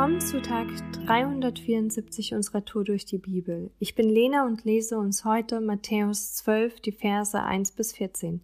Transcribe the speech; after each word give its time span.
Willkommen 0.00 0.22
zu 0.22 0.40
Tag 0.40 0.66
374 1.04 2.32
unserer 2.32 2.64
Tour 2.64 2.84
durch 2.84 3.04
die 3.04 3.18
Bibel. 3.18 3.70
Ich 3.78 3.94
bin 3.94 4.08
Lena 4.08 4.46
und 4.46 4.64
lese 4.64 4.96
uns 4.96 5.26
heute 5.26 5.60
Matthäus 5.60 6.36
12, 6.36 6.80
die 6.80 6.92
Verse 6.92 7.38
1 7.38 7.72
bis 7.72 7.92
14. 7.92 8.40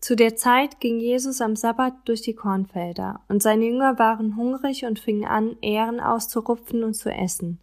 Zu 0.00 0.14
der 0.14 0.36
Zeit 0.36 0.78
ging 0.78 1.00
Jesus 1.00 1.40
am 1.40 1.56
Sabbat 1.56 1.94
durch 2.04 2.22
die 2.22 2.36
Kornfelder, 2.36 3.22
und 3.26 3.42
seine 3.42 3.64
Jünger 3.64 3.98
waren 3.98 4.36
hungrig 4.36 4.84
und 4.84 5.00
fingen 5.00 5.24
an, 5.24 5.56
Ähren 5.62 5.98
auszurupfen 5.98 6.84
und 6.84 6.94
zu 6.94 7.10
essen. 7.10 7.58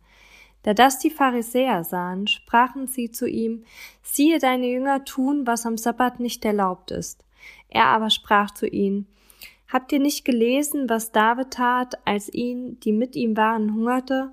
Da 0.64 0.74
das 0.74 1.00
die 1.00 1.10
Pharisäer 1.10 1.86
sahen, 1.86 2.28
sprachen 2.28 2.88
sie 2.88 3.12
zu 3.12 3.30
ihm, 3.30 3.64
siehe, 4.04 4.40
deine 4.40 4.68
Jünger 4.68 5.06
tun, 5.06 5.48
was 5.48 5.66
am 5.66 5.78
Sabbat 5.78 6.20
nicht 6.20 6.44
erlaubt 6.44 6.92
ist. 6.92 7.24
Er 7.70 7.86
aber 7.86 8.10
sprach 8.10 8.52
zu 8.52 8.68
ihnen, 8.68 9.08
Habt 9.72 9.94
ihr 9.94 10.00
nicht 10.00 10.26
gelesen, 10.26 10.90
was 10.90 11.14
David 11.14 11.52
tat, 11.52 11.98
als 12.04 12.28
ihn, 12.34 12.78
die 12.82 12.92
mit 12.92 13.16
ihm 13.16 13.38
waren, 13.38 13.74
hungerte? 13.74 14.32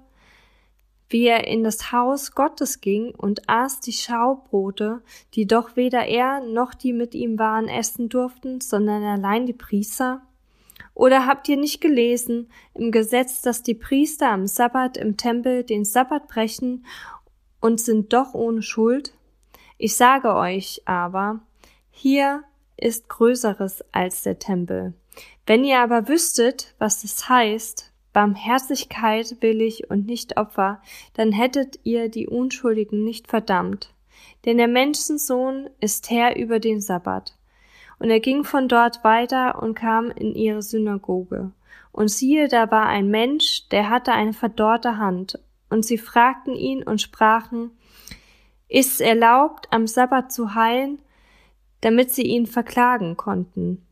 Wie 1.08 1.26
er 1.26 1.46
in 1.46 1.62
das 1.62 1.92
Haus 1.92 2.32
Gottes 2.32 2.80
ging 2.80 3.14
und 3.14 3.48
aß 3.48 3.78
die 3.80 3.92
Schaubrote, 3.92 5.00
die 5.34 5.46
doch 5.46 5.76
weder 5.76 6.06
er 6.06 6.40
noch 6.40 6.74
die 6.74 6.92
mit 6.92 7.14
ihm 7.14 7.38
waren 7.38 7.68
essen 7.68 8.08
durften, 8.08 8.60
sondern 8.60 9.04
allein 9.04 9.46
die 9.46 9.52
Priester? 9.52 10.22
Oder 10.92 11.26
habt 11.26 11.48
ihr 11.48 11.56
nicht 11.56 11.80
gelesen 11.80 12.50
im 12.74 12.90
Gesetz, 12.90 13.40
dass 13.40 13.62
die 13.62 13.74
Priester 13.74 14.30
am 14.30 14.48
Sabbat 14.48 14.96
im 14.96 15.16
Tempel 15.16 15.62
den 15.62 15.84
Sabbat 15.84 16.26
brechen 16.26 16.84
und 17.60 17.80
sind 17.80 18.12
doch 18.12 18.34
ohne 18.34 18.62
Schuld? 18.62 19.14
Ich 19.78 19.94
sage 19.94 20.34
euch 20.34 20.82
aber, 20.84 21.38
hier 21.92 22.42
ist 22.76 23.08
Größeres 23.08 23.84
als 23.92 24.24
der 24.24 24.40
Tempel. 24.40 24.94
Wenn 25.46 25.64
ihr 25.64 25.80
aber 25.80 26.08
wüsstet, 26.08 26.74
was 26.78 27.04
es 27.04 27.28
heißt, 27.28 27.92
Barmherzigkeit 28.12 29.36
will 29.40 29.60
ich 29.60 29.90
und 29.90 30.06
nicht 30.06 30.36
Opfer, 30.36 30.80
dann 31.14 31.32
hättet 31.32 31.78
ihr 31.84 32.08
die 32.08 32.26
Unschuldigen 32.26 33.04
nicht 33.04 33.28
verdammt. 33.28 33.94
Denn 34.44 34.58
der 34.58 34.68
Menschensohn 34.68 35.70
ist 35.80 36.10
Herr 36.10 36.36
über 36.36 36.58
den 36.58 36.80
Sabbat. 36.80 37.36
Und 37.98 38.10
er 38.10 38.20
ging 38.20 38.44
von 38.44 38.68
dort 38.68 39.02
weiter 39.04 39.62
und 39.62 39.74
kam 39.74 40.10
in 40.10 40.34
ihre 40.34 40.62
Synagoge. 40.62 41.52
Und 41.92 42.08
siehe, 42.08 42.48
da 42.48 42.70
war 42.70 42.86
ein 42.86 43.08
Mensch, 43.08 43.68
der 43.70 43.90
hatte 43.90 44.12
eine 44.12 44.32
verdorrte 44.32 44.98
Hand. 44.98 45.38
Und 45.70 45.84
sie 45.84 45.98
fragten 45.98 46.54
ihn 46.54 46.82
und 46.82 47.00
sprachen, 47.00 47.72
Ist's 48.68 49.00
erlaubt, 49.00 49.66
am 49.70 49.86
Sabbat 49.86 50.30
zu 50.30 50.54
heilen? 50.54 51.00
damit 51.80 52.10
sie 52.10 52.22
ihn 52.22 52.46
verklagen 52.46 53.16
konnten. 53.16 53.86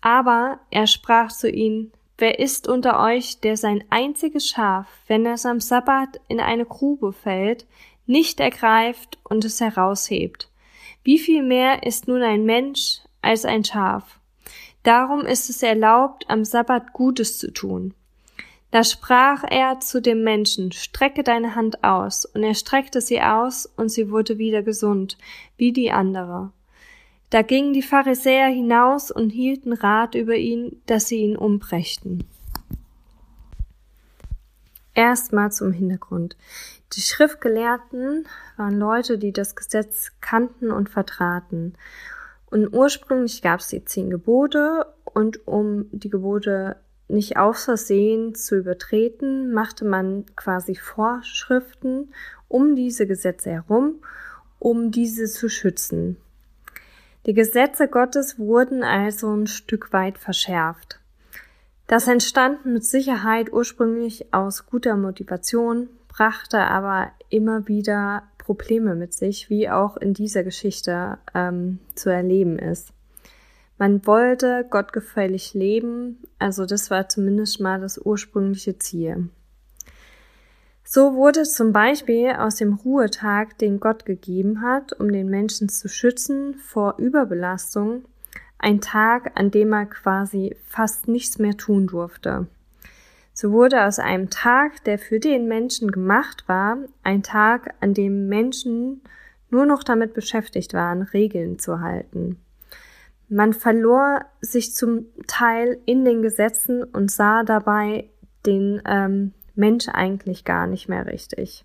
Aber 0.00 0.60
er 0.70 0.86
sprach 0.86 1.30
zu 1.32 1.50
ihnen, 1.50 1.92
Wer 2.20 2.38
ist 2.38 2.68
unter 2.68 3.02
euch, 3.02 3.40
der 3.40 3.56
sein 3.56 3.82
einziges 3.88 4.46
Schaf, 4.46 4.86
wenn 5.06 5.24
es 5.24 5.46
am 5.46 5.58
Sabbat 5.58 6.20
in 6.28 6.38
eine 6.38 6.66
Grube 6.66 7.14
fällt, 7.14 7.64
nicht 8.04 8.40
ergreift 8.40 9.18
und 9.24 9.42
es 9.46 9.58
heraushebt? 9.58 10.50
Wie 11.02 11.18
viel 11.18 11.42
mehr 11.42 11.82
ist 11.84 12.08
nun 12.08 12.22
ein 12.22 12.44
Mensch 12.44 12.98
als 13.22 13.46
ein 13.46 13.64
Schaf? 13.64 14.20
Darum 14.82 15.22
ist 15.22 15.48
es 15.48 15.62
erlaubt, 15.62 16.26
am 16.28 16.44
Sabbat 16.44 16.92
Gutes 16.92 17.38
zu 17.38 17.50
tun. 17.52 17.94
Da 18.70 18.84
sprach 18.84 19.42
er 19.48 19.80
zu 19.80 20.02
dem 20.02 20.22
Menschen, 20.22 20.72
strecke 20.72 21.22
deine 21.22 21.54
Hand 21.54 21.82
aus, 21.82 22.26
und 22.26 22.42
er 22.42 22.54
streckte 22.54 23.00
sie 23.00 23.22
aus, 23.22 23.64
und 23.64 23.88
sie 23.88 24.10
wurde 24.10 24.36
wieder 24.36 24.62
gesund, 24.62 25.16
wie 25.56 25.72
die 25.72 25.90
andere. 25.90 26.52
Da 27.30 27.42
gingen 27.42 27.72
die 27.72 27.82
Pharisäer 27.82 28.48
hinaus 28.48 29.12
und 29.12 29.30
hielten 29.30 29.72
Rat 29.72 30.16
über 30.16 30.34
ihn, 30.34 30.82
dass 30.86 31.06
sie 31.06 31.18
ihn 31.18 31.36
umbrächten. 31.36 32.24
Erstmal 34.94 35.52
zum 35.52 35.72
Hintergrund. 35.72 36.36
Die 36.92 37.00
Schriftgelehrten 37.00 38.26
waren 38.56 38.78
Leute, 38.78 39.16
die 39.16 39.32
das 39.32 39.54
Gesetz 39.54 40.10
kannten 40.20 40.72
und 40.72 40.90
vertraten. 40.90 41.74
Und 42.50 42.74
ursprünglich 42.74 43.42
gab 43.42 43.60
es 43.60 43.68
die 43.68 43.84
zehn 43.84 44.10
Gebote 44.10 44.86
und 45.04 45.46
um 45.46 45.86
die 45.92 46.10
Gebote 46.10 46.76
nicht 47.06 47.36
aus 47.36 47.64
Versehen 47.64 48.34
zu 48.34 48.56
übertreten, 48.56 49.52
machte 49.52 49.84
man 49.84 50.26
quasi 50.34 50.74
Vorschriften 50.74 52.12
um 52.48 52.74
diese 52.74 53.06
Gesetze 53.06 53.50
herum, 53.50 54.02
um 54.58 54.90
diese 54.90 55.26
zu 55.26 55.48
schützen. 55.48 56.16
Die 57.26 57.34
Gesetze 57.34 57.88
Gottes 57.88 58.38
wurden 58.38 58.82
also 58.82 59.34
ein 59.34 59.46
Stück 59.46 59.92
weit 59.92 60.18
verschärft. 60.18 61.00
Das 61.86 62.08
entstand 62.08 62.64
mit 62.66 62.84
Sicherheit 62.84 63.52
ursprünglich 63.52 64.32
aus 64.32 64.66
guter 64.66 64.96
Motivation, 64.96 65.88
brachte 66.08 66.58
aber 66.58 67.10
immer 67.28 67.68
wieder 67.68 68.22
Probleme 68.38 68.94
mit 68.94 69.12
sich, 69.12 69.50
wie 69.50 69.68
auch 69.68 69.96
in 69.96 70.14
dieser 70.14 70.44
Geschichte 70.44 71.18
ähm, 71.34 71.78
zu 71.94 72.10
erleben 72.10 72.58
ist. 72.58 72.92
Man 73.76 74.06
wollte 74.06 74.66
gottgefällig 74.68 75.54
leben, 75.54 76.18
also 76.38 76.66
das 76.66 76.90
war 76.90 77.08
zumindest 77.08 77.60
mal 77.60 77.80
das 77.80 77.98
ursprüngliche 77.98 78.78
Ziel. 78.78 79.30
So 80.84 81.14
wurde 81.14 81.44
zum 81.44 81.72
Beispiel 81.72 82.30
aus 82.30 82.56
dem 82.56 82.74
Ruhetag, 82.74 83.58
den 83.58 83.78
Gott 83.80 84.04
gegeben 84.04 84.62
hat, 84.62 84.92
um 84.98 85.12
den 85.12 85.28
Menschen 85.28 85.68
zu 85.68 85.88
schützen 85.88 86.54
vor 86.54 86.96
Überbelastung, 86.98 88.04
ein 88.58 88.80
Tag, 88.80 89.32
an 89.38 89.50
dem 89.50 89.72
er 89.72 89.86
quasi 89.86 90.56
fast 90.66 91.08
nichts 91.08 91.38
mehr 91.38 91.56
tun 91.56 91.86
durfte. 91.86 92.46
So 93.32 93.52
wurde 93.52 93.84
aus 93.86 93.98
einem 93.98 94.28
Tag, 94.28 94.84
der 94.84 94.98
für 94.98 95.18
den 95.18 95.48
Menschen 95.48 95.90
gemacht 95.90 96.44
war, 96.46 96.76
ein 97.02 97.22
Tag, 97.22 97.74
an 97.80 97.94
dem 97.94 98.28
Menschen 98.28 99.00
nur 99.48 99.66
noch 99.66 99.82
damit 99.82 100.12
beschäftigt 100.12 100.74
waren, 100.74 101.02
Regeln 101.02 101.58
zu 101.58 101.80
halten. 101.80 102.36
Man 103.28 103.52
verlor 103.52 104.26
sich 104.40 104.74
zum 104.74 105.06
Teil 105.26 105.78
in 105.86 106.04
den 106.04 106.20
Gesetzen 106.20 106.82
und 106.82 107.10
sah 107.10 107.44
dabei 107.44 108.10
den 108.44 108.82
ähm, 108.84 109.32
Mensch 109.54 109.88
eigentlich 109.88 110.44
gar 110.44 110.66
nicht 110.66 110.88
mehr 110.88 111.06
richtig. 111.06 111.64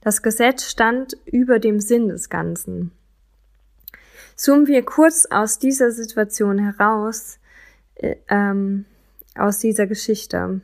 Das 0.00 0.22
Gesetz 0.22 0.70
stand 0.70 1.16
über 1.24 1.58
dem 1.58 1.80
Sinn 1.80 2.08
des 2.08 2.30
Ganzen. 2.30 2.92
Zoomen 4.36 4.66
wir 4.66 4.84
kurz 4.84 5.26
aus 5.30 5.58
dieser 5.58 5.90
Situation 5.90 6.58
heraus, 6.58 7.38
äh, 7.94 8.16
ähm, 8.28 8.84
aus 9.36 9.58
dieser 9.58 9.86
Geschichte. 9.86 10.60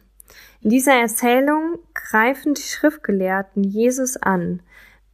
In 0.62 0.70
dieser 0.70 0.94
Erzählung 0.94 1.78
greifen 1.94 2.54
die 2.54 2.62
Schriftgelehrten 2.62 3.64
Jesus 3.64 4.16
an, 4.16 4.62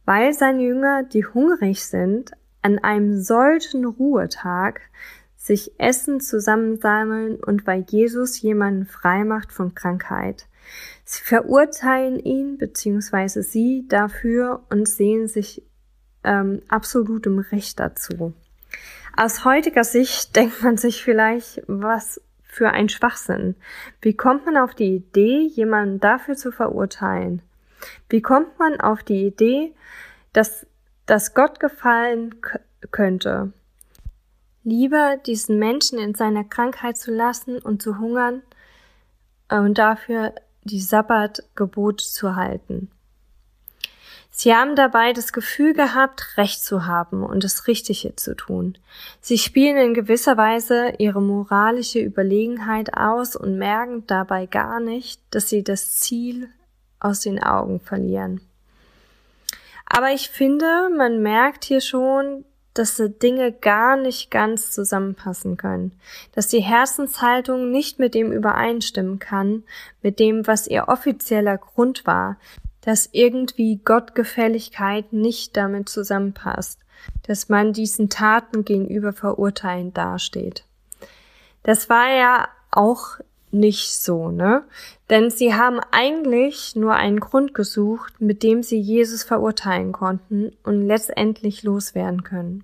weil 0.05 0.33
seine 0.33 0.63
Jünger, 0.63 1.03
die 1.03 1.25
hungrig 1.25 1.85
sind, 1.85 2.31
an 2.61 2.79
einem 2.79 3.21
solchen 3.21 3.85
Ruhetag 3.85 4.81
sich 5.47 5.79
Essen 5.79 6.19
zusammensammeln 6.19 7.37
und 7.37 7.65
weil 7.65 7.85
Jesus 7.87 8.41
jemanden 8.41 8.85
frei 8.85 9.23
macht 9.23 9.51
von 9.51 9.73
Krankheit. 9.73 10.45
Sie 11.05 11.23
verurteilen 11.23 12.19
ihn 12.19 12.57
bzw. 12.57 13.41
sie 13.41 13.85
dafür 13.87 14.63
und 14.69 14.87
sehen 14.89 15.27
sich 15.27 15.63
ähm, 16.23 16.61
absolutem 16.67 17.39
Recht 17.39 17.79
dazu. 17.79 18.33
Aus 19.15 19.45
heutiger 19.45 19.85
Sicht 19.85 20.35
denkt 20.35 20.61
man 20.61 20.77
sich 20.77 21.03
vielleicht, 21.03 21.63
was 21.67 22.21
für 22.43 22.71
ein 22.71 22.89
Schwachsinn. 22.89 23.55
Wie 24.01 24.15
kommt 24.15 24.45
man 24.45 24.57
auf 24.57 24.75
die 24.75 24.95
Idee, 24.95 25.47
jemanden 25.47 25.99
dafür 25.99 26.35
zu 26.35 26.51
verurteilen? 26.51 27.41
Wie 28.09 28.21
kommt 28.21 28.59
man 28.59 28.81
auf 28.81 29.03
die 29.03 29.27
Idee, 29.27 29.73
dass 30.33 30.65
das 31.05 31.33
Gott 31.33 31.59
gefallen 31.59 32.35
könnte? 32.91 33.53
Lieber 34.67 35.15
diesen 35.15 35.59
Menschen 35.59 35.97
in 35.97 36.13
seiner 36.13 36.43
Krankheit 36.43 36.97
zu 36.97 37.09
lassen 37.09 37.57
und 37.57 37.81
zu 37.81 37.99
hungern 37.99 38.41
äh, 39.47 39.59
und 39.59 39.77
dafür 39.77 40.35
die 40.63 40.81
Sabbatgebot 40.81 42.01
zu 42.01 42.35
halten. 42.35 42.91
Sie 44.29 44.53
haben 44.53 44.75
dabei 44.75 45.13
das 45.13 45.31
Gefühl 45.31 45.73
gehabt, 45.73 46.35
Recht 46.35 46.61
zu 46.61 46.85
haben 46.85 47.23
und 47.23 47.45
das 47.45 47.67
Richtige 47.67 48.17
zu 48.17 48.35
tun. 48.35 48.77
Sie 49.21 49.37
spielen 49.37 49.77
in 49.77 49.93
gewisser 49.93 50.35
Weise 50.35 50.95
ihre 50.97 51.21
moralische 51.21 51.99
Überlegenheit 51.99 52.93
aus 52.93 53.37
und 53.37 53.57
merken 53.57 54.05
dabei 54.05 54.47
gar 54.47 54.81
nicht, 54.81 55.21
dass 55.31 55.47
sie 55.47 55.63
das 55.63 55.95
Ziel 55.95 56.49
aus 56.99 57.21
den 57.21 57.41
Augen 57.41 57.79
verlieren. 57.79 58.41
Aber 59.85 60.11
ich 60.11 60.27
finde, 60.27 60.89
man 60.89 61.21
merkt 61.21 61.63
hier 61.63 61.79
schon, 61.79 62.43
dass 62.77 63.01
Dinge 63.21 63.51
gar 63.51 63.97
nicht 63.97 64.29
ganz 64.31 64.71
zusammenpassen 64.71 65.57
können, 65.57 65.91
dass 66.33 66.47
die 66.47 66.61
Herzenshaltung 66.61 67.71
nicht 67.71 67.99
mit 67.99 68.13
dem 68.13 68.31
übereinstimmen 68.31 69.19
kann, 69.19 69.63
mit 70.01 70.19
dem, 70.19 70.47
was 70.47 70.67
ihr 70.67 70.87
offizieller 70.87 71.57
Grund 71.57 72.05
war, 72.05 72.37
dass 72.81 73.09
irgendwie 73.11 73.81
Gottgefälligkeit 73.83 75.11
nicht 75.11 75.57
damit 75.57 75.89
zusammenpasst, 75.89 76.79
dass 77.27 77.49
man 77.49 77.73
diesen 77.73 78.09
Taten 78.09 78.63
gegenüber 78.63 79.13
verurteilend 79.13 79.97
dasteht. 79.97 80.63
Das 81.63 81.89
war 81.89 82.09
ja 82.09 82.47
auch 82.71 83.17
nicht 83.51 83.93
so, 83.93 84.29
ne? 84.29 84.63
Denn 85.09 85.29
sie 85.29 85.53
haben 85.53 85.79
eigentlich 85.91 86.75
nur 86.75 86.93
einen 86.93 87.19
Grund 87.19 87.53
gesucht, 87.53 88.19
mit 88.19 88.43
dem 88.43 88.63
sie 88.63 88.79
Jesus 88.79 89.23
verurteilen 89.23 89.91
konnten 89.91 90.51
und 90.63 90.85
letztendlich 90.85 91.63
loswerden 91.63 92.23
können. 92.23 92.63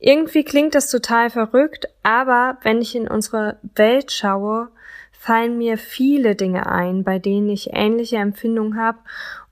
Irgendwie 0.00 0.44
klingt 0.44 0.74
das 0.74 0.90
total 0.90 1.28
verrückt, 1.28 1.86
aber 2.02 2.56
wenn 2.62 2.80
ich 2.80 2.96
in 2.96 3.06
unsere 3.06 3.58
Welt 3.74 4.10
schaue, 4.10 4.68
fallen 5.12 5.58
mir 5.58 5.76
viele 5.76 6.34
Dinge 6.34 6.66
ein, 6.66 7.04
bei 7.04 7.18
denen 7.18 7.50
ich 7.50 7.74
ähnliche 7.74 8.16
Empfindungen 8.16 8.78
habe 8.78 8.98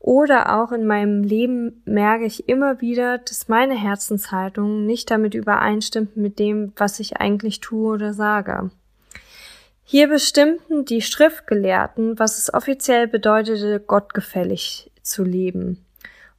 oder 0.00 0.58
auch 0.58 0.72
in 0.72 0.86
meinem 0.86 1.22
Leben 1.22 1.82
merke 1.84 2.24
ich 2.24 2.48
immer 2.48 2.80
wieder, 2.80 3.18
dass 3.18 3.48
meine 3.48 3.74
Herzenshaltung 3.74 4.86
nicht 4.86 5.10
damit 5.10 5.34
übereinstimmt 5.34 6.16
mit 6.16 6.38
dem, 6.38 6.72
was 6.76 6.98
ich 6.98 7.18
eigentlich 7.18 7.60
tue 7.60 7.92
oder 7.92 8.14
sage. 8.14 8.70
Hier 9.84 10.08
bestimmten 10.08 10.86
die 10.86 11.02
Schriftgelehrten, 11.02 12.18
was 12.18 12.38
es 12.38 12.52
offiziell 12.52 13.06
bedeutete, 13.06 13.80
gottgefällig 13.80 14.90
zu 15.02 15.24
leben. 15.24 15.84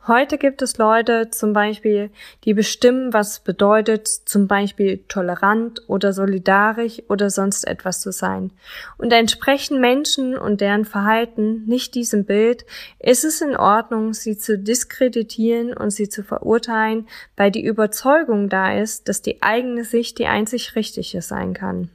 Heute 0.10 0.40
gibt 0.40 0.64
es 0.64 0.80
Leute 0.80 1.30
zum 1.30 1.54
Beispiel, 1.54 2.10
die 2.44 2.56
bestimmen, 2.56 3.14
was 3.14 3.42
bedeutet, 3.42 4.08
zum 4.08 4.48
Beispiel 4.48 5.04
tolerant 5.08 5.88
oder 5.88 6.14
solidarisch 6.14 7.04
oder 7.10 7.30
sonst 7.30 7.68
etwas 7.68 8.02
zu 8.02 8.12
sein. 8.12 8.50
Und 8.98 9.14
entsprechen 9.14 9.80
Menschen 9.80 10.36
und 10.36 10.62
deren 10.62 10.86
Verhalten 10.86 11.64
nicht 11.68 11.94
diesem 11.94 12.26
Bild, 12.26 12.66
ist 12.98 13.24
es 13.24 13.40
in 13.42 13.56
Ordnung, 13.56 14.16
sie 14.16 14.36
zu 14.36 14.58
diskreditieren 14.58 15.74
und 15.74 15.92
sie 15.92 16.10
zu 16.10 16.24
verurteilen, 16.24 17.08
weil 17.38 17.52
die 17.52 17.64
Überzeugung 17.64 18.50
da 18.50 18.74
ist, 18.74 19.10
dass 19.10 19.22
die 19.22 19.44
eigene 19.44 19.84
Sicht 19.84 20.18
die 20.18 20.26
einzig 20.26 20.76
richtige 20.76 21.22
sein 21.22 21.54
kann. 21.54 21.92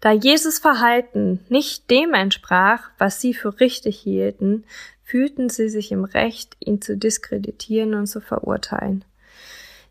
Da 0.00 0.12
Jesus 0.12 0.58
Verhalten 0.58 1.44
nicht 1.48 1.90
dem 1.90 2.14
entsprach, 2.14 2.90
was 2.98 3.20
sie 3.20 3.34
für 3.34 3.60
richtig 3.60 3.98
hielten, 3.98 4.64
fühlten 5.08 5.48
sie 5.48 5.70
sich 5.70 5.90
im 5.90 6.04
Recht, 6.04 6.54
ihn 6.60 6.82
zu 6.82 6.94
diskreditieren 6.94 7.94
und 7.94 8.08
zu 8.08 8.20
verurteilen. 8.20 9.06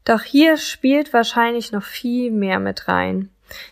Doch 0.05 0.21
hier 0.21 0.57
spielt 0.57 1.11
wahrscheinlich 1.11 1.71
noch 1.71 1.83
viel 1.83 2.29
mehr 2.29 2.59
mit 2.59 2.87
rein. 2.87 3.29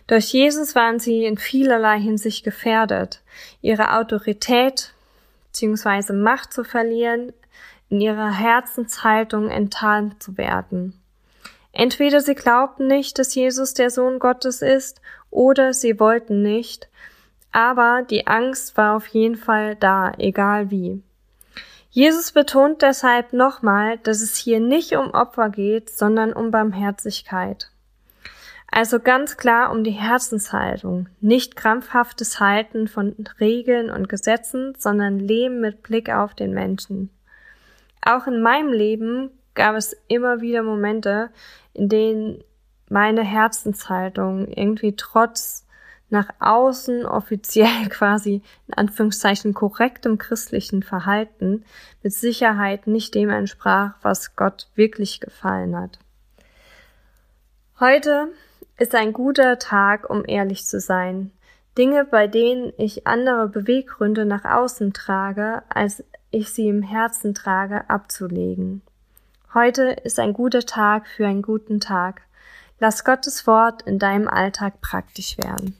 Durch 0.08 0.32
Jesus 0.32 0.74
waren 0.74 0.98
sie 0.98 1.24
in 1.24 1.38
vielerlei 1.38 2.00
Hinsicht 2.00 2.44
gefährdet, 2.44 3.20
ihre 3.62 3.96
Autorität 3.96 4.92
bzw. 5.52 6.14
Macht 6.14 6.52
zu 6.52 6.64
verlieren, 6.64 7.32
in 7.90 8.00
ihrer 8.00 8.32
Herzenshaltung 8.32 9.48
enttarnt 9.48 10.20
zu 10.20 10.36
werden. 10.36 11.00
Entweder 11.70 12.22
sie 12.22 12.34
glaubten 12.34 12.88
nicht, 12.88 13.20
dass 13.20 13.36
Jesus 13.36 13.72
der 13.72 13.90
Sohn 13.90 14.18
Gottes 14.18 14.62
ist, 14.62 15.00
oder 15.30 15.72
sie 15.72 16.00
wollten 16.00 16.42
nicht, 16.42 16.88
aber 17.52 18.02
die 18.10 18.26
Angst 18.26 18.76
war 18.76 18.96
auf 18.96 19.06
jeden 19.06 19.36
Fall 19.36 19.76
da, 19.76 20.12
egal 20.18 20.72
wie. 20.72 21.02
Jesus 21.90 22.32
betont 22.32 22.82
deshalb 22.82 23.32
nochmal, 23.32 23.98
dass 23.98 24.20
es 24.20 24.36
hier 24.36 24.60
nicht 24.60 24.96
um 24.96 25.10
Opfer 25.12 25.48
geht, 25.48 25.90
sondern 25.90 26.32
um 26.32 26.50
Barmherzigkeit. 26.50 27.70
Also 28.70 29.00
ganz 29.00 29.36
klar 29.36 29.70
um 29.70 29.84
die 29.84 29.92
Herzenshaltung, 29.92 31.08
nicht 31.20 31.56
krampfhaftes 31.56 32.40
Halten 32.40 32.88
von 32.88 33.14
Regeln 33.40 33.90
und 33.90 34.08
Gesetzen, 34.08 34.74
sondern 34.76 35.18
Leben 35.18 35.60
mit 35.60 35.82
Blick 35.82 36.10
auf 36.10 36.34
den 36.34 36.52
Menschen. 36.52 37.10
Auch 38.02 38.26
in 38.26 38.42
meinem 38.42 38.72
Leben 38.72 39.30
gab 39.54 39.76
es 39.76 39.96
immer 40.08 40.40
wieder 40.40 40.62
Momente, 40.62 41.30
in 41.72 41.88
denen 41.88 42.44
meine 42.88 43.22
Herzenshaltung 43.22 44.48
irgendwie 44.48 44.94
trotz 44.96 45.65
nach 46.08 46.28
außen 46.38 47.06
offiziell 47.06 47.88
quasi 47.90 48.42
in 48.68 48.74
Anführungszeichen 48.74 49.54
korrektem 49.54 50.18
christlichen 50.18 50.82
Verhalten 50.82 51.64
mit 52.02 52.12
Sicherheit 52.12 52.86
nicht 52.86 53.14
dem 53.14 53.30
entsprach, 53.30 53.94
was 54.02 54.36
Gott 54.36 54.68
wirklich 54.74 55.20
gefallen 55.20 55.76
hat. 55.76 55.98
Heute 57.80 58.28
ist 58.78 58.94
ein 58.94 59.12
guter 59.12 59.58
Tag, 59.58 60.08
um 60.08 60.24
ehrlich 60.26 60.64
zu 60.64 60.80
sein. 60.80 61.30
Dinge, 61.76 62.04
bei 62.04 62.26
denen 62.26 62.72
ich 62.78 63.06
andere 63.06 63.48
Beweggründe 63.48 64.24
nach 64.24 64.44
außen 64.44 64.94
trage, 64.94 65.62
als 65.68 66.02
ich 66.30 66.50
sie 66.50 66.68
im 66.68 66.82
Herzen 66.82 67.34
trage, 67.34 67.88
abzulegen. 67.90 68.82
Heute 69.52 69.90
ist 70.04 70.18
ein 70.18 70.32
guter 70.32 70.62
Tag 70.62 71.06
für 71.06 71.26
einen 71.26 71.42
guten 71.42 71.80
Tag. 71.80 72.22
Lass 72.78 73.04
Gottes 73.04 73.46
Wort 73.46 73.82
in 73.82 73.98
deinem 73.98 74.28
Alltag 74.28 74.80
praktisch 74.80 75.38
werden. 75.38 75.76